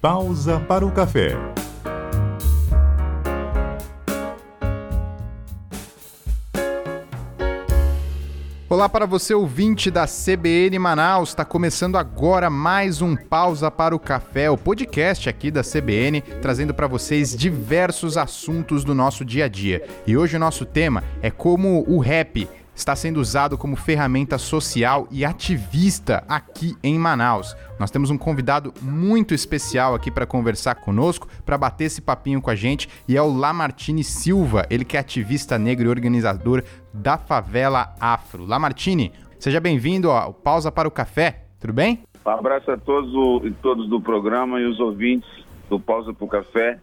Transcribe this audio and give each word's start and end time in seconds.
Pausa 0.00 0.58
para 0.60 0.86
o 0.86 0.90
café. 0.90 1.36
Olá 8.66 8.88
para 8.88 9.04
você, 9.04 9.34
ouvinte 9.34 9.90
da 9.90 10.06
CBN 10.06 10.78
Manaus. 10.78 11.28
Está 11.28 11.44
começando 11.44 11.98
agora 11.98 12.48
mais 12.48 13.02
um 13.02 13.14
Pausa 13.14 13.70
para 13.70 13.94
o 13.94 13.98
Café, 13.98 14.48
o 14.48 14.56
podcast 14.56 15.28
aqui 15.28 15.50
da 15.50 15.60
CBN, 15.62 16.22
trazendo 16.40 16.72
para 16.72 16.86
vocês 16.86 17.36
diversos 17.36 18.16
assuntos 18.16 18.84
do 18.84 18.94
nosso 18.94 19.22
dia 19.22 19.44
a 19.44 19.48
dia. 19.48 19.86
E 20.06 20.16
hoje 20.16 20.34
o 20.34 20.40
nosso 20.40 20.64
tema 20.64 21.04
é 21.20 21.30
como 21.30 21.84
o 21.86 21.98
rap 21.98 22.48
está 22.80 22.96
sendo 22.96 23.20
usado 23.20 23.58
como 23.58 23.76
ferramenta 23.76 24.38
social 24.38 25.06
e 25.10 25.24
ativista 25.24 26.24
aqui 26.26 26.74
em 26.82 26.98
Manaus. 26.98 27.54
Nós 27.78 27.90
temos 27.90 28.10
um 28.10 28.16
convidado 28.16 28.72
muito 28.80 29.34
especial 29.34 29.94
aqui 29.94 30.10
para 30.10 30.26
conversar 30.26 30.76
conosco, 30.76 31.28
para 31.44 31.58
bater 31.58 31.84
esse 31.84 32.00
papinho 32.00 32.40
com 32.40 32.50
a 32.50 32.54
gente, 32.54 32.88
e 33.06 33.16
é 33.16 33.22
o 33.22 33.32
Lamartine 33.32 34.02
Silva, 34.02 34.66
ele 34.70 34.84
que 34.84 34.96
é 34.96 35.00
ativista 35.00 35.58
negro 35.58 35.86
e 35.86 35.90
organizador 35.90 36.64
da 36.92 37.18
favela 37.18 37.94
Afro. 38.00 38.46
Lamartine, 38.46 39.12
seja 39.38 39.60
bem-vindo 39.60 40.10
ao 40.10 40.32
Pausa 40.32 40.72
para 40.72 40.88
o 40.88 40.90
Café, 40.90 41.44
tudo 41.60 41.74
bem? 41.74 42.02
Um 42.24 42.30
abraço 42.30 42.70
a 42.70 42.78
todos, 42.78 43.44
e 43.46 43.50
todos 43.50 43.88
do 43.88 44.00
programa 44.00 44.58
e 44.58 44.64
os 44.64 44.80
ouvintes 44.80 45.28
do 45.68 45.78
Pausa 45.78 46.14
para 46.14 46.24
o 46.24 46.28
Café. 46.28 46.78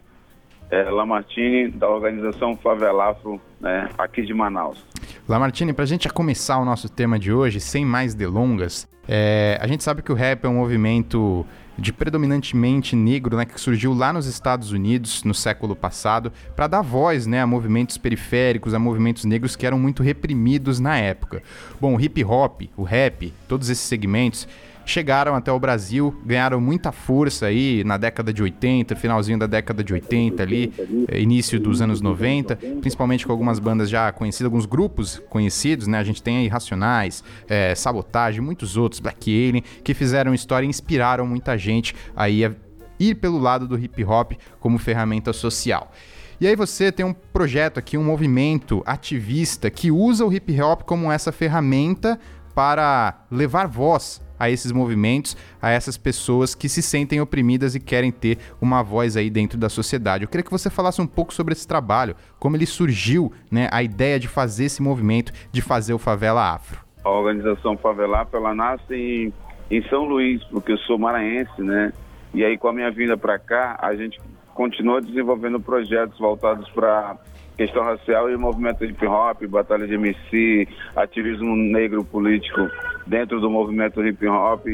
É, 0.70 0.82
Lamartine, 0.82 1.70
da 1.70 1.88
organização 1.88 2.56
Favela 2.56 3.10
Afro, 3.10 3.40
né, 3.60 3.88
aqui 3.96 4.22
de 4.22 4.34
Manaus. 4.34 4.84
Lamartine, 5.26 5.72
para 5.72 5.84
a 5.84 5.86
gente 5.86 6.08
começar 6.08 6.58
o 6.58 6.64
nosso 6.64 6.88
tema 6.88 7.18
de 7.18 7.32
hoje, 7.32 7.60
sem 7.60 7.84
mais 7.84 8.14
delongas, 8.14 8.86
é, 9.08 9.58
a 9.60 9.66
gente 9.66 9.82
sabe 9.82 10.02
que 10.02 10.12
o 10.12 10.14
rap 10.14 10.44
é 10.44 10.48
um 10.48 10.56
movimento 10.56 11.46
de 11.78 11.92
predominantemente 11.92 12.96
negro, 12.96 13.36
né, 13.36 13.46
que 13.46 13.58
surgiu 13.58 13.94
lá 13.94 14.12
nos 14.12 14.26
Estados 14.26 14.72
Unidos 14.72 15.22
no 15.24 15.32
século 15.32 15.76
passado, 15.76 16.32
para 16.54 16.66
dar 16.66 16.82
voz, 16.82 17.26
né, 17.26 17.40
a 17.40 17.46
movimentos 17.46 17.96
periféricos, 17.96 18.74
a 18.74 18.78
movimentos 18.78 19.24
negros 19.24 19.56
que 19.56 19.64
eram 19.64 19.78
muito 19.78 20.02
reprimidos 20.02 20.80
na 20.80 20.98
época. 20.98 21.42
Bom, 21.80 21.96
o 21.96 22.00
hip 22.00 22.22
hop, 22.24 22.62
o 22.76 22.82
rap, 22.82 23.32
todos 23.46 23.70
esses 23.70 23.84
segmentos 23.84 24.46
chegaram 24.88 25.34
até 25.34 25.52
o 25.52 25.60
Brasil, 25.60 26.16
ganharam 26.24 26.60
muita 26.60 26.90
força 26.90 27.46
aí 27.46 27.84
na 27.84 27.98
década 27.98 28.32
de 28.32 28.42
80, 28.42 28.96
finalzinho 28.96 29.38
da 29.38 29.46
década 29.46 29.84
de 29.84 29.92
80 29.92 30.42
ali, 30.42 30.72
início 31.12 31.60
dos 31.60 31.82
anos 31.82 32.00
90, 32.00 32.56
principalmente 32.80 33.26
com 33.26 33.32
algumas 33.32 33.58
bandas 33.58 33.90
já 33.90 34.10
conhecidas, 34.10 34.46
alguns 34.46 34.64
grupos 34.64 35.22
conhecidos, 35.28 35.86
né? 35.86 35.98
A 35.98 36.04
gente 36.04 36.22
tem 36.22 36.38
aí 36.38 36.48
Racionais, 36.48 37.22
é, 37.46 37.74
Sabotagem, 37.74 38.40
muitos 38.40 38.76
outros, 38.76 38.98
Black 38.98 39.30
Alien, 39.30 39.62
que 39.84 39.92
fizeram 39.92 40.32
história 40.32 40.64
e 40.64 40.68
inspiraram 40.68 41.26
muita 41.26 41.58
gente 41.58 41.94
aí 42.16 42.44
a 42.44 42.52
ir 42.98 43.14
pelo 43.16 43.38
lado 43.38 43.68
do 43.68 43.78
hip 43.78 44.02
hop 44.04 44.32
como 44.58 44.78
ferramenta 44.78 45.32
social. 45.34 45.92
E 46.40 46.46
aí 46.46 46.56
você 46.56 46.90
tem 46.90 47.04
um 47.04 47.12
projeto 47.12 47.78
aqui, 47.78 47.98
um 47.98 48.04
movimento 48.04 48.82
ativista 48.86 49.70
que 49.70 49.90
usa 49.90 50.24
o 50.24 50.32
hip 50.32 50.60
hop 50.62 50.82
como 50.82 51.12
essa 51.12 51.30
ferramenta 51.30 52.18
para 52.54 53.26
levar 53.30 53.66
voz 53.66 54.26
a 54.38 54.50
esses 54.50 54.72
movimentos, 54.72 55.36
a 55.60 55.70
essas 55.70 55.96
pessoas 55.96 56.54
que 56.54 56.68
se 56.68 56.82
sentem 56.82 57.20
oprimidas 57.20 57.74
e 57.74 57.80
querem 57.80 58.10
ter 58.10 58.38
uma 58.60 58.82
voz 58.82 59.16
aí 59.16 59.30
dentro 59.30 59.58
da 59.58 59.68
sociedade. 59.68 60.24
Eu 60.24 60.28
queria 60.28 60.44
que 60.44 60.50
você 60.50 60.70
falasse 60.70 61.00
um 61.00 61.06
pouco 61.06 61.34
sobre 61.34 61.52
esse 61.52 61.66
trabalho, 61.66 62.14
como 62.38 62.56
ele 62.56 62.66
surgiu, 62.66 63.32
né, 63.50 63.68
a 63.72 63.82
ideia 63.82 64.18
de 64.18 64.28
fazer 64.28 64.66
esse 64.66 64.82
movimento, 64.82 65.32
de 65.50 65.62
fazer 65.62 65.94
o 65.94 65.98
Favela 65.98 66.54
Afro. 66.54 66.80
A 67.04 67.10
organização 67.10 67.76
Favela 67.76 68.22
Afro, 68.22 68.38
ela 68.38 68.54
nasce 68.54 68.94
em, 68.94 69.32
em 69.70 69.82
São 69.88 70.04
Luís, 70.04 70.42
porque 70.44 70.72
eu 70.72 70.78
sou 70.78 70.98
maranhense, 70.98 71.62
né? 71.62 71.92
E 72.34 72.44
aí 72.44 72.58
com 72.58 72.68
a 72.68 72.72
minha 72.72 72.90
vinda 72.90 73.16
para 73.16 73.38
cá, 73.38 73.78
a 73.80 73.94
gente 73.94 74.20
continua 74.54 75.00
desenvolvendo 75.00 75.60
projetos 75.60 76.18
voltados 76.18 76.68
para 76.70 77.16
questão 77.56 77.82
racial 77.82 78.30
e 78.30 78.36
movimento 78.36 78.84
hip 78.84 79.04
hop, 79.04 79.42
batalha 79.46 79.86
de 79.86 79.94
MC, 79.94 80.68
ativismo 80.94 81.56
negro 81.56 82.04
político 82.04 82.68
dentro 83.08 83.40
do 83.40 83.50
movimento 83.50 84.04
hip 84.06 84.26
hop, 84.26 84.66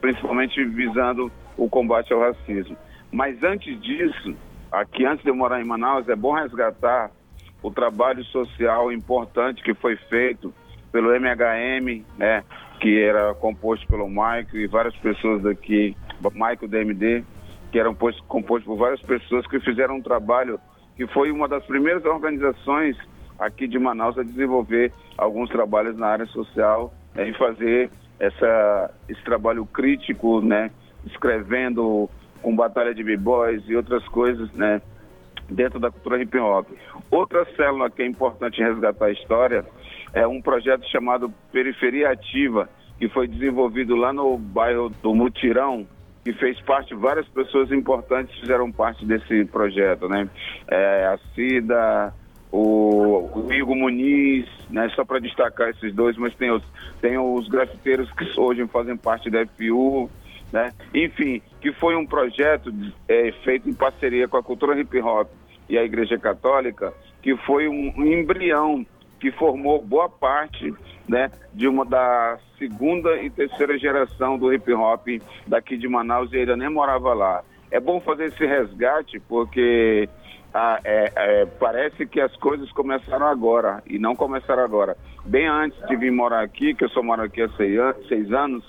principalmente 0.00 0.64
visando 0.64 1.30
o 1.56 1.68
combate 1.68 2.12
ao 2.12 2.20
racismo. 2.20 2.76
Mas 3.10 3.42
antes 3.42 3.78
disso, 3.82 4.34
aqui 4.70 5.04
antes 5.04 5.24
de 5.24 5.30
eu 5.30 5.34
morar 5.34 5.60
em 5.60 5.64
Manaus, 5.64 6.08
é 6.08 6.14
bom 6.14 6.32
resgatar 6.32 7.10
o 7.62 7.70
trabalho 7.70 8.24
social 8.26 8.92
importante 8.92 9.62
que 9.62 9.74
foi 9.74 9.96
feito 9.96 10.54
pelo 10.92 11.12
MHM, 11.12 12.04
né, 12.16 12.44
que 12.80 13.00
era 13.00 13.34
composto 13.34 13.86
pelo 13.86 14.08
Maico 14.08 14.56
e 14.56 14.66
várias 14.66 14.96
pessoas 14.96 15.42
daqui, 15.42 15.96
Maico 16.34 16.68
DMD, 16.68 17.24
que 17.70 17.78
eram 17.78 17.94
composto 17.94 18.66
por 18.66 18.76
várias 18.76 19.00
pessoas 19.02 19.46
que 19.46 19.60
fizeram 19.60 19.96
um 19.96 20.02
trabalho 20.02 20.58
que 20.96 21.06
foi 21.08 21.30
uma 21.30 21.48
das 21.48 21.64
primeiras 21.64 22.04
organizações 22.04 22.96
aqui 23.38 23.66
de 23.66 23.78
Manaus 23.78 24.18
a 24.18 24.22
desenvolver 24.22 24.92
alguns 25.16 25.48
trabalhos 25.50 25.96
na 25.96 26.08
área 26.08 26.26
social 26.26 26.92
né, 27.14 27.28
e 27.28 27.34
fazer 27.34 27.90
essa, 28.18 28.90
esse 29.08 29.22
trabalho 29.24 29.64
crítico, 29.66 30.40
né, 30.40 30.70
escrevendo 31.06 32.08
com 32.42 32.54
batalha 32.54 32.94
de 32.94 33.02
b-boys 33.02 33.62
e 33.66 33.76
outras 33.76 34.06
coisas, 34.08 34.50
né, 34.52 34.80
dentro 35.48 35.78
da 35.78 35.90
cultura 35.90 36.22
hip 36.22 36.36
hop. 36.38 36.68
Outra 37.10 37.44
célula 37.56 37.90
que 37.90 38.02
é 38.02 38.06
importante 38.06 38.62
resgatar 38.62 39.06
a 39.06 39.12
história 39.12 39.64
é 40.12 40.26
um 40.26 40.40
projeto 40.40 40.86
chamado 40.88 41.32
Periferia 41.52 42.10
Ativa, 42.10 42.68
que 42.98 43.08
foi 43.08 43.26
desenvolvido 43.26 43.96
lá 43.96 44.12
no 44.12 44.36
bairro 44.36 44.90
do 45.02 45.14
Mutirão, 45.14 45.86
que 46.24 46.32
fez 46.34 46.60
parte, 46.60 46.94
várias 46.94 47.26
pessoas 47.28 47.72
importantes 47.72 48.38
fizeram 48.38 48.70
parte 48.70 49.04
desse 49.06 49.44
projeto, 49.46 50.06
né? 50.08 50.28
É, 50.68 51.06
a 51.06 51.18
Cida, 51.34 52.14
o, 52.52 53.30
o 53.34 53.52
Igor 53.52 53.76
Muniz, 53.76 54.46
né? 54.68 54.88
Só 54.90 55.04
para 55.04 55.20
destacar 55.20 55.70
esses 55.70 55.94
dois, 55.94 56.16
mas 56.16 56.34
tem 56.34 56.50
os, 56.50 56.62
tem 57.00 57.18
os 57.18 57.48
grafiteiros 57.48 58.10
que 58.12 58.38
hoje 58.38 58.66
fazem 58.68 58.96
parte 58.96 59.30
da 59.30 59.44
FPU, 59.46 60.10
né? 60.52 60.72
Enfim, 60.94 61.40
que 61.60 61.72
foi 61.72 61.94
um 61.96 62.06
projeto 62.06 62.72
é, 63.08 63.32
feito 63.44 63.68
em 63.68 63.74
parceria 63.74 64.26
com 64.26 64.36
a 64.36 64.42
cultura 64.42 64.78
hip 64.78 65.00
hop 65.00 65.28
e 65.68 65.78
a 65.78 65.84
Igreja 65.84 66.18
Católica, 66.18 66.92
que 67.22 67.36
foi 67.36 67.68
um, 67.68 67.92
embrião 68.04 68.84
que 69.20 69.30
formou 69.30 69.80
boa 69.80 70.08
parte 70.08 70.74
né, 71.08 71.30
de 71.52 71.68
uma 71.68 71.84
da 71.84 72.38
segunda 72.58 73.22
e 73.22 73.30
terceira 73.30 73.78
geração 73.78 74.38
do 74.38 74.52
hip 74.52 74.72
hop 74.72 75.06
daqui 75.46 75.76
de 75.76 75.86
Manaus 75.86 76.32
e 76.32 76.38
ainda 76.38 76.56
nem 76.56 76.70
morava 76.70 77.12
lá. 77.12 77.44
É 77.70 77.78
bom 77.78 78.00
fazer 78.00 78.26
esse 78.26 78.44
resgate 78.44 79.20
porque 79.20 80.08
ah, 80.52 80.80
é, 80.84 81.12
é, 81.14 81.46
parece 81.46 82.06
que 82.06 82.20
as 82.20 82.34
coisas 82.36 82.70
começaram 82.72 83.26
agora 83.26 83.82
e 83.86 83.98
não 83.98 84.16
começaram 84.16 84.62
agora. 84.64 84.96
Bem 85.24 85.46
antes 85.46 85.78
de 85.86 85.96
vir 85.96 86.10
morar 86.10 86.42
aqui, 86.42 86.74
que 86.74 86.84
eu 86.84 86.88
só 86.90 87.02
moro 87.02 87.22
aqui 87.22 87.42
há 87.42 87.48
seis 88.08 88.32
anos, 88.32 88.64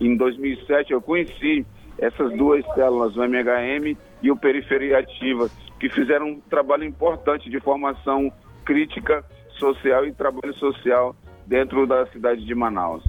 em 0.00 0.16
2007 0.16 0.92
eu 0.92 1.02
conheci 1.02 1.66
essas 1.98 2.32
duas 2.36 2.64
células, 2.74 3.16
o 3.16 3.22
MHM 3.22 3.96
e 4.22 4.30
o 4.30 4.36
Periferia 4.36 4.98
Ativa, 4.98 5.48
que 5.80 5.88
fizeram 5.88 6.28
um 6.28 6.40
trabalho 6.40 6.84
importante 6.84 7.50
de 7.50 7.58
formação 7.60 8.30
crítica 8.64 9.24
social 9.58 10.06
e 10.06 10.12
trabalho 10.12 10.54
social 10.54 11.16
dentro 11.46 11.86
da 11.86 12.06
cidade 12.06 12.44
de 12.44 12.54
Manaus. 12.54 13.02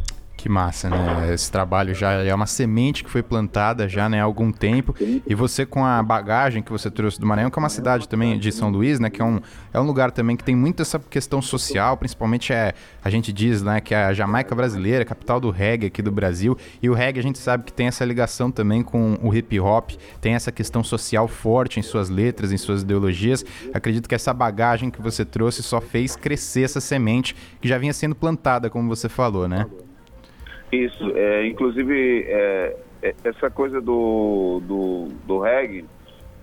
Que 0.47 0.53
massa, 0.53 0.89
né? 0.89 1.33
Esse 1.33 1.51
trabalho 1.51 1.93
já 1.93 2.13
é 2.23 2.33
uma 2.33 2.45
semente 2.45 3.03
que 3.03 3.09
foi 3.09 3.21
plantada 3.21 3.89
já 3.89 4.07
né, 4.07 4.21
há 4.21 4.23
algum 4.23 4.49
tempo. 4.49 4.95
E 5.27 5.35
você 5.35 5.65
com 5.65 5.83
a 5.83 6.01
bagagem 6.01 6.63
que 6.63 6.71
você 6.71 6.89
trouxe 6.89 7.19
do 7.19 7.25
Maranhão, 7.27 7.51
que 7.51 7.59
é 7.59 7.61
uma 7.61 7.67
cidade 7.67 8.07
também 8.07 8.39
de 8.39 8.49
São 8.53 8.69
Luís, 8.69 8.97
né? 8.97 9.09
Que 9.09 9.21
é 9.21 9.25
um, 9.25 9.41
é 9.73 9.77
um 9.77 9.83
lugar 9.83 10.09
também 10.09 10.37
que 10.37 10.45
tem 10.45 10.55
muito 10.55 10.81
essa 10.81 10.99
questão 10.99 11.41
social, 11.41 11.97
principalmente 11.97 12.53
é, 12.53 12.73
a 13.03 13.09
gente 13.09 13.33
diz, 13.33 13.61
né, 13.61 13.81
que 13.81 13.93
é 13.93 14.05
a 14.05 14.13
Jamaica 14.13 14.55
brasileira, 14.55 15.03
capital 15.03 15.41
do 15.41 15.51
reggae 15.51 15.87
aqui 15.87 16.01
do 16.01 16.13
Brasil. 16.13 16.57
E 16.81 16.89
o 16.89 16.93
reggae 16.93 17.19
a 17.19 17.23
gente 17.23 17.39
sabe 17.39 17.65
que 17.65 17.73
tem 17.73 17.87
essa 17.87 18.05
ligação 18.05 18.49
também 18.49 18.83
com 18.83 19.19
o 19.21 19.35
hip 19.35 19.59
hop, 19.59 19.91
tem 20.21 20.33
essa 20.33 20.49
questão 20.49 20.81
social 20.81 21.27
forte 21.27 21.77
em 21.77 21.83
suas 21.83 22.07
letras, 22.07 22.53
em 22.53 22.57
suas 22.57 22.83
ideologias. 22.83 23.43
Acredito 23.73 24.07
que 24.07 24.15
essa 24.15 24.33
bagagem 24.33 24.89
que 24.89 25.01
você 25.01 25.25
trouxe 25.25 25.61
só 25.61 25.81
fez 25.81 26.15
crescer 26.15 26.61
essa 26.61 26.79
semente 26.79 27.35
que 27.59 27.67
já 27.67 27.77
vinha 27.77 27.91
sendo 27.91 28.15
plantada, 28.15 28.69
como 28.69 28.87
você 28.87 29.09
falou, 29.09 29.45
né? 29.45 29.65
Isso, 30.71 31.11
é, 31.15 31.47
inclusive 31.47 32.25
é, 32.27 32.77
é, 33.01 33.15
essa 33.23 33.49
coisa 33.49 33.79
do, 33.79 34.61
do, 34.65 35.07
do 35.25 35.39
reggae, 35.39 35.85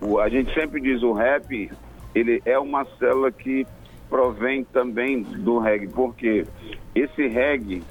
o, 0.00 0.18
a 0.18 0.28
gente 0.28 0.52
sempre 0.54 0.80
diz 0.80 1.02
o 1.02 1.12
rap, 1.12 1.70
ele 2.14 2.42
é 2.44 2.58
uma 2.58 2.84
célula 2.98 3.30
que 3.30 3.66
provém 4.08 4.64
também 4.64 5.22
do 5.22 5.58
reggae, 5.58 5.88
porque 5.88 6.46
esse 6.94 7.26
reggae 7.26 7.82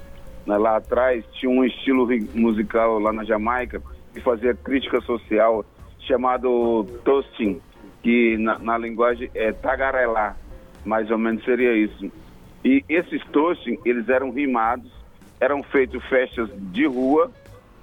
né, 0.46 0.56
lá 0.56 0.76
atrás 0.76 1.24
tinha 1.34 1.50
um 1.50 1.64
estilo 1.64 2.08
musical 2.34 2.98
lá 2.98 3.12
na 3.12 3.24
Jamaica 3.24 3.80
que 4.12 4.20
fazia 4.20 4.54
crítica 4.54 5.00
social 5.02 5.64
chamado 6.00 6.84
toasting, 7.04 7.60
que 8.02 8.36
na, 8.38 8.58
na 8.58 8.78
linguagem 8.78 9.30
é 9.34 9.52
tagarelar, 9.52 10.36
mais 10.84 11.10
ou 11.10 11.18
menos 11.18 11.44
seria 11.44 11.74
isso. 11.76 12.10
E 12.64 12.84
esses 12.88 13.22
toasting, 13.26 13.78
eles 13.84 14.08
eram 14.08 14.30
rimados 14.30 14.90
eram 15.44 15.62
feitas 15.62 16.02
festas 16.06 16.48
de 16.72 16.86
rua 16.86 17.30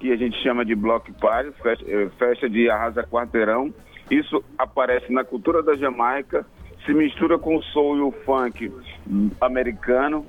aqui 0.02 0.12
a 0.12 0.16
gente 0.16 0.36
chama 0.42 0.64
de 0.64 0.74
block 0.74 1.12
party, 1.12 1.52
festa, 1.62 1.84
eh, 1.88 2.08
festa 2.18 2.50
de 2.50 2.68
arrasa 2.68 3.04
quarteirão. 3.04 3.72
Isso 4.10 4.44
aparece 4.58 5.12
na 5.12 5.22
cultura 5.22 5.62
da 5.62 5.76
Jamaica, 5.76 6.44
se 6.84 6.92
mistura 6.92 7.38
com 7.38 7.56
o 7.56 7.62
soul 7.62 7.96
e 7.96 8.00
o 8.00 8.10
funk 8.10 8.72
americano 9.40 10.26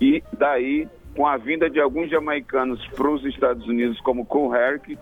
e 0.00 0.22
daí 0.38 0.88
com 1.14 1.26
a 1.26 1.36
vinda 1.36 1.68
de 1.68 1.78
alguns 1.78 2.08
jamaicanos 2.08 2.84
para 2.88 3.10
os 3.10 3.22
Estados 3.26 3.66
Unidos, 3.66 4.00
como 4.00 4.24
Cool 4.24 4.54
Herc, 4.54 4.96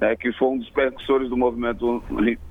né, 0.00 0.16
que 0.16 0.32
foi 0.32 0.48
um 0.48 0.58
dos 0.58 0.70
precursores 0.70 1.28
do 1.28 1.36
movimento 1.36 2.02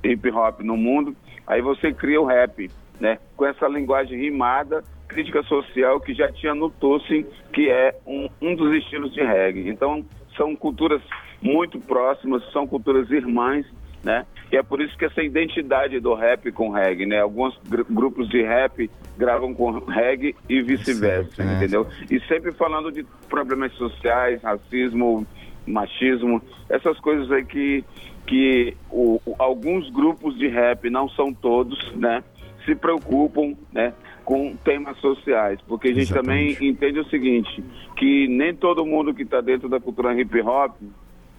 hip 0.04 0.30
hop 0.30 0.60
no 0.60 0.76
mundo, 0.76 1.16
aí 1.44 1.60
você 1.60 1.92
cria 1.92 2.20
o 2.20 2.26
rap, 2.26 2.70
né, 3.00 3.18
com 3.36 3.46
essa 3.46 3.66
linguagem 3.66 4.20
rimada, 4.20 4.84
crítica 5.10 5.42
social 5.42 6.00
que 6.00 6.14
já 6.14 6.30
tinha 6.32 6.54
no 6.54 6.70
Tosin, 6.70 7.26
que 7.52 7.68
é 7.68 7.94
um, 8.06 8.28
um 8.40 8.54
dos 8.54 8.72
estilos 8.76 9.12
de 9.12 9.20
reggae. 9.20 9.68
Então, 9.68 10.04
são 10.36 10.54
culturas 10.54 11.02
muito 11.42 11.80
próximas, 11.80 12.42
são 12.52 12.66
culturas 12.66 13.10
irmãs, 13.10 13.66
né? 14.04 14.24
E 14.52 14.56
é 14.56 14.62
por 14.62 14.80
isso 14.80 14.96
que 14.96 15.04
essa 15.04 15.22
identidade 15.22 16.00
do 16.00 16.14
rap 16.14 16.50
com 16.52 16.70
reggae, 16.70 17.06
né? 17.06 17.20
Alguns 17.20 17.58
gr 17.68 17.82
grupos 17.90 18.28
de 18.28 18.42
rap 18.42 18.90
gravam 19.18 19.52
com 19.52 19.70
reggae 19.80 20.34
e 20.48 20.62
vice-versa, 20.62 21.44
né? 21.44 21.56
entendeu? 21.56 21.86
E 22.10 22.20
sempre 22.20 22.52
falando 22.52 22.90
de 22.90 23.04
problemas 23.28 23.72
sociais, 23.74 24.42
racismo, 24.42 25.26
machismo, 25.66 26.40
essas 26.68 26.98
coisas 27.00 27.30
aí 27.30 27.44
que, 27.44 27.84
que 28.26 28.76
o, 28.90 29.20
alguns 29.38 29.90
grupos 29.90 30.38
de 30.38 30.48
rap, 30.48 30.88
não 30.88 31.08
são 31.10 31.32
todos, 31.34 31.92
né? 31.94 32.22
Se 32.64 32.74
preocupam, 32.74 33.54
né? 33.72 33.92
Com 34.30 34.54
temas 34.54 34.96
sociais, 34.98 35.58
porque 35.66 35.88
a 35.88 35.92
gente 35.92 36.12
Exatamente. 36.12 36.54
também 36.54 36.70
entende 36.70 37.00
o 37.00 37.04
seguinte, 37.06 37.64
que 37.96 38.28
nem 38.28 38.54
todo 38.54 38.86
mundo 38.86 39.12
que 39.12 39.24
está 39.24 39.40
dentro 39.40 39.68
da 39.68 39.80
cultura 39.80 40.14
hip 40.14 40.40
hop 40.42 40.76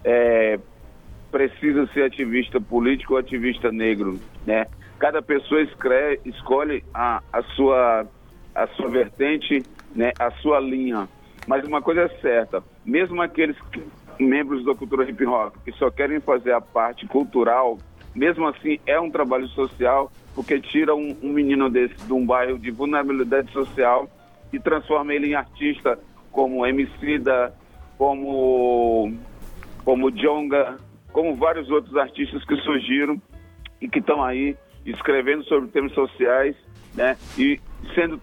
é, 0.04 0.60
precisa 1.30 1.86
ser 1.94 2.02
ativista 2.02 2.60
político 2.60 3.14
ou 3.14 3.18
ativista 3.18 3.72
negro, 3.72 4.20
né? 4.44 4.66
Cada 4.98 5.22
pessoa 5.22 5.62
escreve, 5.62 6.20
escolhe 6.26 6.84
a, 6.92 7.22
a, 7.32 7.42
sua, 7.56 8.06
a 8.54 8.66
sua 8.66 8.90
vertente, 8.90 9.62
né? 9.96 10.12
a 10.18 10.30
sua 10.32 10.60
linha. 10.60 11.08
Mas 11.46 11.64
uma 11.64 11.80
coisa 11.80 12.02
é 12.02 12.08
certa, 12.20 12.62
mesmo 12.84 13.22
aqueles 13.22 13.56
que, 13.72 13.82
membros 14.22 14.66
da 14.66 14.74
cultura 14.74 15.08
hip 15.08 15.24
hop 15.24 15.54
que 15.64 15.72
só 15.72 15.90
querem 15.90 16.20
fazer 16.20 16.52
a 16.52 16.60
parte 16.60 17.06
cultural, 17.06 17.78
mesmo 18.14 18.46
assim 18.46 18.78
é 18.84 19.00
um 19.00 19.10
trabalho 19.10 19.48
social, 19.48 20.12
porque 20.34 20.60
tira 20.60 20.94
um, 20.94 21.16
um 21.22 21.32
menino 21.32 21.68
desse 21.70 21.94
de 22.06 22.12
um 22.12 22.24
bairro 22.24 22.58
de 22.58 22.70
vulnerabilidade 22.70 23.50
social 23.52 24.08
e 24.52 24.58
transforma 24.58 25.14
ele 25.14 25.28
em 25.28 25.34
artista 25.34 25.98
como 26.30 26.66
Emicida, 26.66 27.54
como 27.98 29.12
como 29.84 30.10
Jonga, 30.10 30.76
como 31.12 31.36
vários 31.36 31.68
outros 31.70 31.96
artistas 31.96 32.44
que 32.44 32.56
surgiram 32.58 33.20
e 33.80 33.88
que 33.88 33.98
estão 33.98 34.22
aí 34.22 34.56
escrevendo 34.86 35.44
sobre 35.44 35.68
temas 35.70 35.92
sociais, 35.92 36.56
né? 36.94 37.16
E 37.36 37.60
sendo 37.94 38.20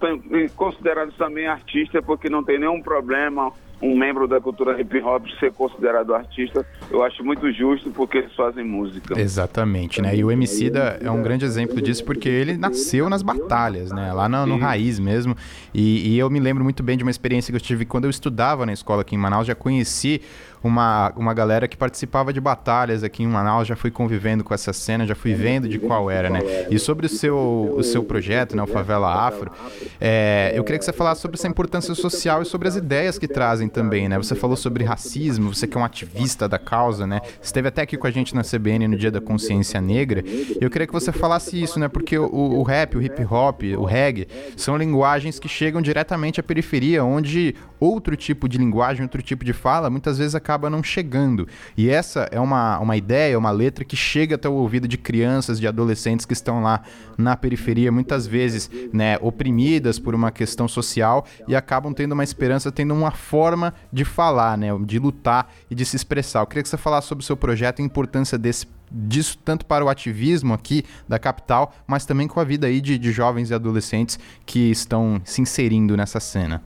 considerados 0.56 1.16
também 1.18 1.48
artistas 1.48 2.04
porque 2.06 2.30
não 2.30 2.44
tem 2.44 2.60
nenhum 2.60 2.82
problema 2.82 3.52
um 3.82 3.98
membro 3.98 4.28
da 4.28 4.42
cultura 4.42 4.80
hip 4.80 5.00
hop 5.02 5.26
ser 5.40 5.54
considerado 5.54 6.14
artista, 6.14 6.66
eu 6.92 7.04
acho 7.04 7.24
muito 7.24 7.52
justo 7.52 7.90
porque 7.92 8.20
eles 8.20 8.36
fazem 8.36 8.64
música. 8.64 9.20
Exatamente, 9.20 10.02
né? 10.02 10.16
E 10.16 10.24
o 10.24 10.32
Emicida 10.32 11.00
é 11.02 11.10
um 11.10 11.22
grande 11.22 11.46
exemplo 11.46 11.82
disso 11.82 12.04
porque 12.04 12.28
ele 12.28 12.58
nasceu 12.58 13.10
nas 13.10 13.22
batalhas, 13.22 13.92
né? 13.92 14.12
Lá 14.12 14.28
no, 14.28 14.46
no 14.46 14.58
raiz 14.58 15.00
mesmo. 15.00 15.36
E, 15.74 16.14
e, 16.14 16.20
eu 16.20 16.30
me 16.30 16.40
lembro 16.40 16.64
muito 16.64 16.84
bem 16.84 16.98
de 16.98 17.04
uma 17.04 17.12
experiência 17.12 17.52
que 17.52 17.56
eu 17.56 17.62
tive 17.62 17.86
quando 17.86 18.04
eu 18.04 18.10
estudava 18.10 18.66
na 18.66 18.74
escola 18.74 19.02
aqui 19.02 19.16
em 19.16 19.18
Manaus, 19.18 19.48
já 19.48 19.56
conheci 19.56 20.22
uma, 20.64 21.12
uma 21.16 21.34
galera 21.34 21.68
que 21.68 21.78
participava 21.78 22.34
de 22.34 22.42
batalhas 22.42 23.04
aqui 23.04 23.24
em 23.24 23.28
Manaus, 23.28 23.68
já 23.68 23.76
fui 23.76 23.90
convivendo 23.90 24.44
com 24.44 24.54
essa 24.54 24.74
cena, 24.74 25.06
já 25.06 25.16
fui 25.16 25.34
vendo 25.34 25.68
de 25.68 25.80
qual 25.80 26.10
era, 26.12 26.30
né? 26.30 26.42
E 26.70 26.78
sobre 26.78 27.06
o 27.06 27.10
seu, 27.10 27.74
o 27.78 27.84
seu 27.84 28.04
projeto, 28.04 28.56
né, 28.56 28.64
o 28.64 28.68
Favela 28.68 29.14
Afro, 29.14 29.52
é, 30.00 30.52
eu 30.54 30.64
queria 30.64 30.80
que 30.80 30.86
você 30.86 30.94
falasse 30.94 31.22
sobre 31.22 31.38
essa 31.38 31.48
importância 31.48 31.96
social 31.96 32.42
e 32.42 32.46
sobre 32.46 32.68
as 32.68 32.76
ideias 32.76 33.18
que 33.18 33.28
trazem 33.28 33.70
também, 33.70 34.10
né? 34.10 34.18
Você 34.18 34.36
falou 34.36 34.58
sobre 34.58 34.84
racismo, 34.84 35.54
você 35.54 35.66
que 35.66 35.78
é 35.78 35.80
um 35.80 35.86
ativista 35.86 36.48
da 36.48 36.60
causa, 36.60 37.08
né? 37.08 37.22
Esteve 37.42 37.70
até 37.70 37.82
aqui 37.82 37.98
com 37.98 38.08
a 38.08 38.12
gente 38.12 38.36
na 38.36 38.42
CBN 38.42 38.88
no 38.88 38.98
Dia 38.98 39.12
da 39.12 39.22
Consciência 39.22 39.80
Negra. 39.80 40.24
Eu 40.60 40.70
queria 40.70 40.88
que 40.88 40.94
você 40.94 41.12
falasse 41.12 41.62
isso, 41.62 41.80
né? 41.80 41.88
Porque 41.88 42.18
o, 42.18 42.26
o 42.26 42.64
rap, 42.64 42.98
o 42.98 43.02
hip 43.02 43.24
hop, 43.24 43.64
o 43.78 43.86
reggae 43.86 44.28
são 44.58 44.76
linguagens 44.76 45.40
que 45.40 45.48
chegam 45.48 45.82
diretamente 45.82 46.40
à 46.40 46.44
periferia, 46.44 47.04
onde 47.04 47.56
outro 47.80 48.16
tipo 48.18 48.50
de 48.50 48.58
linguagem, 48.58 49.04
outro 49.04 49.22
tipo 49.22 49.46
de 49.46 49.54
fala, 49.54 49.90
muitas 49.90 50.18
vezes 50.18 50.36
acaba 50.36 50.49
não 50.70 50.82
chegando. 50.82 51.48
E 51.78 51.90
essa 51.90 52.28
é 52.32 52.40
uma, 52.40 52.80
uma 52.80 52.96
ideia, 52.96 53.38
uma 53.38 53.52
letra 53.52 53.84
que 53.84 53.96
chega 53.96 54.36
até 54.36 54.48
o 54.48 54.54
ouvido 54.54 54.88
de 54.88 54.98
crianças, 54.98 55.60
de 55.60 55.68
adolescentes 55.68 56.26
que 56.26 56.34
estão 56.34 56.64
lá 56.64 56.82
na 57.18 57.36
periferia, 57.36 57.92
muitas 57.92 58.26
vezes 58.26 58.72
né, 58.94 59.18
oprimidas 59.22 60.00
por 60.00 60.16
uma 60.16 60.32
questão 60.32 60.68
social 60.68 61.26
e 61.48 61.56
acabam 61.56 61.94
tendo 61.94 62.14
uma 62.14 62.24
esperança, 62.24 62.72
tendo 62.72 62.94
uma 62.94 63.12
forma 63.12 63.74
de 63.92 64.06
falar, 64.06 64.58
né, 64.58 64.70
de 64.86 64.98
lutar 64.98 65.52
e 65.70 65.76
de 65.76 65.86
se 65.86 65.96
expressar. 65.96 66.42
Eu 66.42 66.48
queria 66.48 66.64
que 66.64 66.70
você 66.70 66.78
falasse 66.78 67.08
sobre 67.08 67.24
o 67.24 67.26
seu 67.26 67.36
projeto 67.36 67.80
e 67.80 67.82
a 67.84 67.86
importância 67.86 68.38
desse 68.38 68.66
disso 68.92 69.38
tanto 69.46 69.66
para 69.66 69.86
o 69.86 69.90
ativismo 69.90 70.54
aqui 70.54 70.84
da 71.08 71.20
capital, 71.20 71.74
mas 71.86 72.06
também 72.06 72.28
com 72.28 72.40
a 72.40 72.44
vida 72.44 72.68
aí 72.68 72.82
de, 72.82 72.98
de 72.98 73.12
jovens 73.12 73.52
e 73.52 73.54
adolescentes 73.54 74.18
que 74.46 74.72
estão 74.72 75.22
se 75.24 75.42
inserindo 75.42 75.96
nessa 75.96 76.20
cena. 76.20 76.64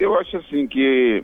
Eu 0.00 0.18
acho 0.18 0.36
assim 0.38 0.66
que 0.66 1.22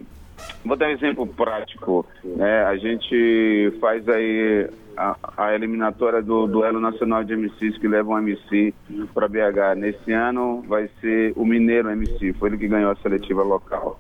vou 0.65 0.77
dar 0.77 0.89
um 0.89 0.93
exemplo 0.93 1.27
prático. 1.27 2.07
Né? 2.25 2.65
A 2.65 2.77
gente 2.77 3.73
faz 3.81 4.09
aí 4.09 4.69
a, 4.97 5.17
a, 5.37 5.55
eliminatória 5.55 6.21
do 6.21 6.47
duelo 6.47 6.81
nacional 6.81 7.23
de 7.23 7.37
MCs 7.37 7.79
que 7.79 7.89
leva 7.89 8.11
um 8.11 8.19
MC 8.19 8.75
para 9.15 9.29
BH. 9.29 9.77
Nesse 9.77 10.13
ano 10.13 10.63
vai 10.67 10.89
ser 11.01 11.33
o 11.37 11.45
Mineiro 11.45 11.91
MC, 11.91 12.33
foi 12.35 12.51
ele 12.51 12.59
que 12.59 12.69
ganhou 12.69 12.91
a 12.91 12.97
seletiva 12.97 13.43
local. 13.43 13.99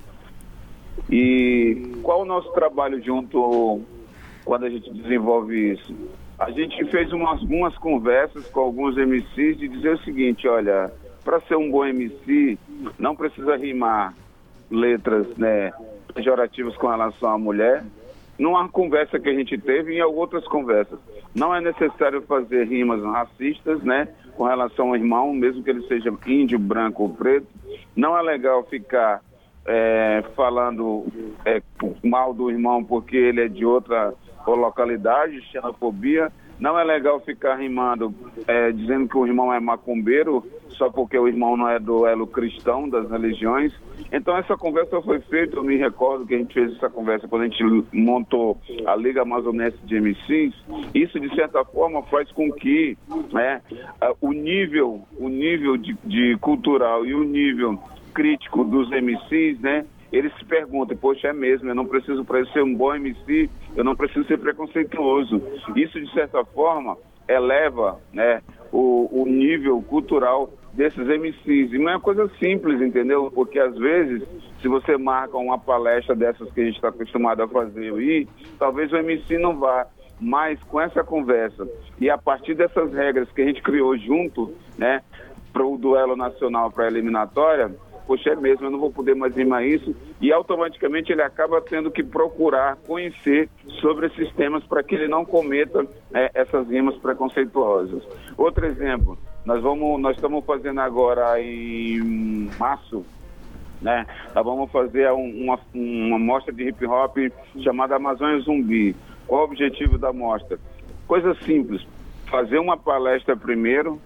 E 1.10 1.92
qual 2.02 2.22
o 2.22 2.24
nosso 2.24 2.50
trabalho 2.52 3.02
junto 3.02 3.80
quando 4.44 4.64
a 4.64 4.70
gente 4.70 4.92
desenvolve 4.92 5.72
isso? 5.72 5.94
A 6.38 6.50
gente 6.50 6.84
fez 6.90 7.12
umas, 7.12 7.40
algumas 7.40 7.76
conversas 7.78 8.46
com 8.48 8.60
alguns 8.60 8.96
MCs 8.96 9.58
de 9.58 9.68
dizer 9.68 9.94
o 9.94 9.98
seguinte, 10.04 10.46
olha, 10.46 10.90
para 11.24 11.40
ser 11.40 11.56
um 11.56 11.70
bom 11.70 11.84
MC, 11.84 12.58
não 12.98 13.14
precisa 13.14 13.56
rimar 13.56 14.14
letras 14.70 15.26
né, 15.36 15.72
pejorativas 16.18 16.76
com 16.76 16.88
relação 16.88 17.30
à 17.30 17.38
mulher. 17.38 17.84
Numa 18.36 18.68
conversa 18.68 19.18
que 19.18 19.28
a 19.28 19.34
gente 19.34 19.56
teve 19.56 19.94
e 19.94 19.98
em 19.98 20.02
outras 20.02 20.46
conversas. 20.46 20.98
Não 21.34 21.54
é 21.54 21.60
necessário 21.60 22.22
fazer 22.22 22.64
rimas 22.64 23.02
racistas, 23.02 23.82
né? 23.82 24.08
Com 24.36 24.44
relação 24.44 24.88
ao 24.88 24.96
irmão, 24.96 25.32
mesmo 25.32 25.62
que 25.62 25.70
ele 25.70 25.86
seja 25.86 26.12
índio, 26.26 26.58
branco 26.58 27.04
ou 27.04 27.08
preto. 27.10 27.46
Não 27.96 28.16
é 28.16 28.22
legal 28.22 28.64
ficar 28.64 29.20
é, 29.66 30.22
falando 30.36 31.06
é, 31.44 31.60
mal 32.04 32.32
do 32.32 32.50
irmão 32.50 32.82
porque 32.82 33.16
ele 33.16 33.42
é 33.42 33.48
de 33.48 33.64
outra 33.64 34.14
localidade, 34.46 35.42
xenofobia. 35.50 36.32
Não 36.58 36.78
é 36.78 36.84
legal 36.84 37.20
ficar 37.20 37.54
rimando, 37.56 38.12
é, 38.46 38.72
dizendo 38.72 39.08
que 39.08 39.16
o 39.16 39.26
irmão 39.26 39.52
é 39.52 39.60
macumbeiro, 39.60 40.44
só 40.70 40.90
porque 40.90 41.18
o 41.18 41.28
irmão 41.28 41.56
não 41.56 41.68
é 41.68 41.78
do 41.78 42.06
elo 42.06 42.26
cristão 42.26 42.88
das 42.88 43.10
religiões. 43.10 43.72
Então 44.12 44.36
essa 44.36 44.56
conversa 44.56 45.00
foi 45.02 45.20
feita, 45.20 45.56
eu 45.56 45.64
me 45.64 45.76
recordo 45.76 46.26
que 46.26 46.34
a 46.34 46.38
gente 46.38 46.54
fez 46.54 46.74
essa 46.76 46.88
conversa 46.88 47.28
quando 47.28 47.42
a 47.42 47.48
gente 47.48 47.62
montou 47.92 48.58
a 48.86 48.96
Liga 48.96 49.22
Amazonense 49.22 49.78
de 49.84 50.00
MCs. 50.00 50.54
Isso 50.94 51.20
de 51.20 51.34
certa 51.34 51.64
forma 51.64 52.02
faz 52.04 52.30
com 52.32 52.50
que 52.50 52.96
né, 53.32 53.60
o 54.20 54.32
nível, 54.32 55.02
o 55.18 55.28
nível 55.28 55.76
de, 55.76 55.96
de 56.04 56.36
cultural 56.40 57.04
e 57.04 57.14
o 57.14 57.22
nível 57.22 57.78
crítico 58.14 58.64
dos 58.64 58.90
MCs, 58.90 59.60
né, 59.60 59.84
eles 60.12 60.32
se 60.38 60.44
perguntam, 60.44 60.96
poxa, 60.96 61.28
é 61.28 61.32
mesmo, 61.32 61.68
eu 61.68 61.74
não 61.74 61.86
preciso 61.86 62.24
para 62.24 62.44
ser 62.46 62.62
um 62.62 62.74
bom 62.74 62.94
MC, 62.94 63.50
eu 63.76 63.84
não 63.84 63.94
preciso 63.94 64.26
ser 64.26 64.38
preconceituoso. 64.38 65.42
Isso, 65.76 66.00
de 66.00 66.10
certa 66.12 66.44
forma, 66.44 66.96
eleva 67.28 68.00
né, 68.12 68.40
o, 68.72 69.22
o 69.22 69.26
nível 69.26 69.82
cultural 69.82 70.50
desses 70.72 71.06
MCs. 71.06 71.72
E 71.72 71.78
não 71.78 71.90
é 71.90 72.00
coisa 72.00 72.28
simples, 72.38 72.80
entendeu? 72.80 73.30
Porque 73.30 73.58
às 73.58 73.76
vezes, 73.76 74.22
se 74.62 74.68
você 74.68 74.96
marca 74.96 75.36
uma 75.36 75.58
palestra 75.58 76.14
dessas 76.14 76.50
que 76.52 76.60
a 76.60 76.64
gente 76.64 76.76
está 76.76 76.88
acostumado 76.88 77.42
a 77.42 77.48
fazer 77.48 77.92
aí, 77.92 78.26
talvez 78.58 78.90
o 78.92 78.96
MC 78.96 79.38
não 79.38 79.58
vá. 79.58 79.86
Mas 80.20 80.60
com 80.64 80.80
essa 80.80 81.04
conversa 81.04 81.68
e 82.00 82.10
a 82.10 82.18
partir 82.18 82.54
dessas 82.54 82.92
regras 82.92 83.30
que 83.30 83.40
a 83.40 83.44
gente 83.44 83.62
criou 83.62 83.96
junto, 83.96 84.52
né, 84.76 85.00
para 85.52 85.64
o 85.64 85.78
duelo 85.78 86.16
nacional, 86.16 86.72
para 86.72 86.84
a 86.84 86.88
eliminatória, 86.88 87.70
poxa, 88.08 88.30
é 88.30 88.36
mesmo, 88.36 88.66
eu 88.66 88.70
não 88.70 88.80
vou 88.80 88.90
poder 88.90 89.14
mais 89.14 89.36
rimar 89.36 89.66
isso, 89.66 89.94
e 90.18 90.32
automaticamente 90.32 91.12
ele 91.12 91.20
acaba 91.20 91.60
tendo 91.60 91.90
que 91.90 92.02
procurar 92.02 92.76
conhecer 92.86 93.50
sobre 93.82 94.06
esses 94.06 94.32
temas 94.32 94.64
para 94.64 94.82
que 94.82 94.94
ele 94.94 95.06
não 95.06 95.26
cometa 95.26 95.86
é, 96.14 96.30
essas 96.32 96.66
rimas 96.68 96.96
preconceituosas. 96.96 98.02
Outro 98.36 98.64
exemplo, 98.64 99.18
nós 99.44 99.62
vamos, 99.62 100.00
nós 100.00 100.16
estamos 100.16 100.42
fazendo 100.46 100.80
agora 100.80 101.38
em 101.40 102.48
março 102.58 103.04
né? 103.80 104.06
Nós 104.34 104.44
vamos 104.44 104.72
fazer 104.72 105.08
uma, 105.12 105.56
uma 105.72 106.18
mostra 106.18 106.52
de 106.52 106.68
hip 106.68 106.84
hop 106.84 107.16
chamada 107.62 107.94
Amazônia 107.94 108.40
Zumbi. 108.40 108.96
Qual 109.24 109.42
o 109.42 109.44
objetivo 109.44 109.96
da 109.96 110.12
mostra? 110.12 110.58
Coisa 111.06 111.32
simples, 111.44 111.86
fazer 112.28 112.58
uma 112.58 112.76
palestra 112.76 113.36
primeiro 113.36 114.00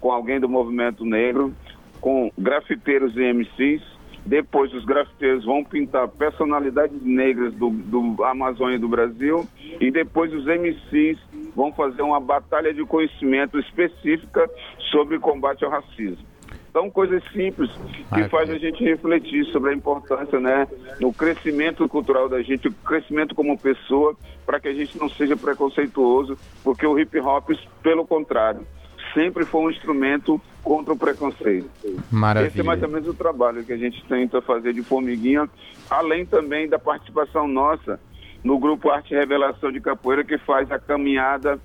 com 0.00 0.10
alguém 0.10 0.40
do 0.40 0.48
movimento 0.48 1.04
negro, 1.04 1.52
com 2.00 2.30
grafiteiros 2.38 3.16
e 3.16 3.32
MCs, 3.32 3.82
depois 4.24 4.72
os 4.74 4.84
grafiteiros 4.84 5.44
vão 5.44 5.64
pintar 5.64 6.06
personalidades 6.08 7.00
negras 7.02 7.54
do, 7.54 7.70
do 7.70 8.24
Amazônia 8.24 8.76
e 8.76 8.78
do 8.78 8.88
Brasil 8.88 9.46
e 9.80 9.90
depois 9.90 10.32
os 10.34 10.44
MCs 10.44 11.18
vão 11.56 11.72
fazer 11.72 12.02
uma 12.02 12.20
batalha 12.20 12.74
de 12.74 12.84
conhecimento 12.84 13.58
específica 13.58 14.48
sobre 14.90 15.18
combate 15.18 15.64
ao 15.64 15.70
racismo. 15.70 16.26
São 16.72 16.90
coisas 16.90 17.22
simples 17.32 17.70
que 18.14 18.28
faz 18.28 18.50
a 18.50 18.58
gente 18.58 18.84
refletir 18.84 19.46
sobre 19.46 19.70
a 19.70 19.74
importância, 19.74 20.38
né, 20.38 20.68
no 21.00 21.12
crescimento 21.12 21.88
cultural 21.88 22.28
da 22.28 22.42
gente, 22.42 22.68
o 22.68 22.72
crescimento 22.72 23.34
como 23.34 23.58
pessoa, 23.58 24.14
para 24.44 24.60
que 24.60 24.68
a 24.68 24.74
gente 24.74 24.98
não 24.98 25.08
seja 25.08 25.36
preconceituoso, 25.36 26.36
porque 26.62 26.86
o 26.86 26.98
hip 26.98 27.18
hop, 27.18 27.50
pelo 27.82 28.06
contrário, 28.06 28.66
sempre 29.12 29.44
foi 29.44 29.62
um 29.62 29.70
instrumento 29.70 30.40
contra 30.62 30.92
o 30.92 30.96
preconceito. 30.96 31.68
Maravilha. 32.10 32.48
Esse 32.48 32.60
é 32.60 32.62
mais 32.62 32.82
ou 32.82 32.88
menos 32.88 33.08
o 33.08 33.14
trabalho 33.14 33.64
que 33.64 33.72
a 33.72 33.76
gente 33.76 34.04
tenta 34.04 34.40
fazer 34.40 34.72
de 34.72 34.82
formiguinha, 34.82 35.48
além 35.88 36.26
também 36.26 36.68
da 36.68 36.78
participação 36.78 37.46
nossa 37.46 37.98
no 38.42 38.58
grupo 38.58 38.90
Arte 38.90 39.14
Revelação 39.14 39.72
de 39.72 39.80
Capoeira, 39.80 40.24
que 40.24 40.38
faz 40.38 40.70
a 40.70 40.78
caminhada, 40.78 41.58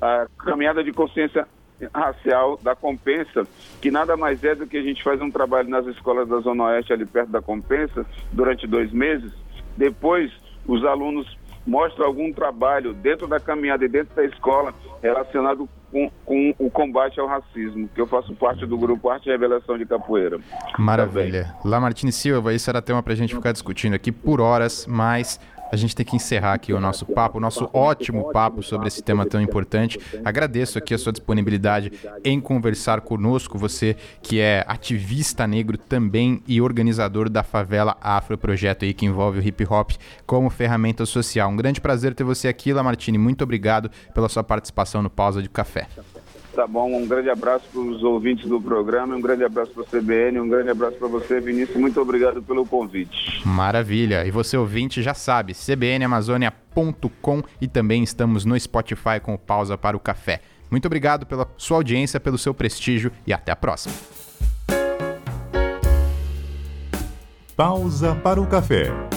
a 0.00 0.26
caminhada 0.38 0.84
de 0.84 0.92
consciência 0.92 1.46
racial 1.92 2.58
da 2.62 2.76
Compensa, 2.76 3.46
que 3.80 3.90
nada 3.90 4.16
mais 4.16 4.42
é 4.44 4.54
do 4.54 4.66
que 4.66 4.76
a 4.76 4.82
gente 4.82 5.02
faz 5.02 5.20
um 5.20 5.30
trabalho 5.30 5.68
nas 5.68 5.86
escolas 5.86 6.28
da 6.28 6.38
Zona 6.38 6.64
Oeste, 6.64 6.92
ali 6.92 7.04
perto 7.04 7.30
da 7.30 7.42
Compensa, 7.42 8.06
durante 8.32 8.66
dois 8.66 8.92
meses. 8.92 9.32
Depois, 9.76 10.30
os 10.66 10.84
alunos 10.84 11.36
mostram 11.66 12.06
algum 12.06 12.32
trabalho 12.32 12.92
dentro 12.92 13.26
da 13.26 13.40
caminhada 13.40 13.84
e 13.84 13.88
dentro 13.88 14.14
da 14.14 14.24
escola 14.24 14.74
relacionado 15.02 15.68
com, 15.92 16.10
com, 16.24 16.54
o 16.58 16.70
combate 16.70 17.20
ao 17.20 17.26
racismo, 17.26 17.88
que 17.94 18.00
eu 18.00 18.06
faço 18.06 18.34
parte 18.34 18.64
do 18.64 18.78
grupo 18.78 19.10
Arte 19.10 19.28
e 19.28 19.32
Revelação 19.32 19.76
de 19.76 19.84
Capoeira. 19.84 20.40
Maravilha. 20.78 21.54
Lá, 21.62 21.78
Martins 21.78 22.16
Silva, 22.16 22.54
isso 22.54 22.68
era 22.70 22.80
tema 22.80 23.02
para 23.02 23.12
a 23.12 23.16
gente 23.16 23.34
ficar 23.34 23.52
discutindo 23.52 23.94
aqui 23.94 24.10
por 24.10 24.40
horas, 24.40 24.86
mas 24.86 25.38
a 25.72 25.76
gente 25.76 25.96
tem 25.96 26.04
que 26.04 26.14
encerrar 26.14 26.52
aqui 26.52 26.70
o 26.70 26.78
nosso 26.78 27.06
papo, 27.06 27.38
o 27.38 27.40
nosso 27.40 27.66
ótimo 27.72 28.30
papo 28.30 28.62
sobre 28.62 28.88
esse 28.88 29.02
tema 29.02 29.24
tão 29.24 29.40
importante. 29.40 29.98
Agradeço 30.22 30.76
aqui 30.76 30.92
a 30.92 30.98
sua 30.98 31.12
disponibilidade 31.12 31.90
em 32.22 32.38
conversar 32.38 33.00
conosco, 33.00 33.56
você 33.56 33.96
que 34.20 34.38
é 34.38 34.62
ativista 34.68 35.46
negro 35.46 35.78
também 35.78 36.42
e 36.46 36.60
organizador 36.60 37.30
da 37.30 37.42
Favela 37.42 37.96
Afro, 38.02 38.36
projeto 38.36 38.84
aí 38.84 38.92
que 38.92 39.06
envolve 39.06 39.38
o 39.38 39.42
hip 39.42 39.64
hop 39.64 39.92
como 40.26 40.50
ferramenta 40.50 41.06
social. 41.06 41.48
Um 41.48 41.56
grande 41.56 41.80
prazer 41.80 42.14
ter 42.14 42.24
você 42.24 42.48
aqui, 42.48 42.70
Lamartine. 42.70 43.16
Muito 43.16 43.42
obrigado 43.42 43.90
pela 44.12 44.28
sua 44.28 44.44
participação 44.44 45.02
no 45.02 45.08
Pausa 45.08 45.40
de 45.40 45.48
Café. 45.48 45.88
Tá 46.54 46.66
bom, 46.66 46.94
um 46.94 47.06
grande 47.06 47.30
abraço 47.30 47.64
para 47.72 47.80
os 47.80 48.02
ouvintes 48.02 48.46
do 48.46 48.60
programa, 48.60 49.16
um 49.16 49.20
grande 49.20 49.42
abraço 49.42 49.72
para 49.72 49.82
o 49.82 49.86
CBN, 49.86 50.38
um 50.38 50.48
grande 50.48 50.68
abraço 50.68 50.98
para 50.98 51.08
você, 51.08 51.40
Vinícius. 51.40 51.78
Muito 51.78 51.98
obrigado 51.98 52.42
pelo 52.42 52.66
convite. 52.66 53.40
Maravilha. 53.46 54.26
E 54.26 54.30
você, 54.30 54.56
ouvinte, 54.56 55.02
já 55.02 55.14
sabe, 55.14 55.54
cbnamazônia.com 55.54 57.42
e 57.60 57.66
também 57.66 58.02
estamos 58.02 58.44
no 58.44 58.58
Spotify 58.58 59.18
com 59.22 59.36
Pausa 59.36 59.78
para 59.78 59.96
o 59.96 60.00
Café. 60.00 60.40
Muito 60.70 60.86
obrigado 60.86 61.24
pela 61.24 61.48
sua 61.56 61.78
audiência, 61.78 62.20
pelo 62.20 62.36
seu 62.36 62.52
prestígio 62.52 63.10
e 63.26 63.32
até 63.32 63.50
a 63.50 63.56
próxima. 63.56 63.94
Pausa 67.56 68.14
para 68.14 68.40
o 68.40 68.46
Café. 68.46 69.11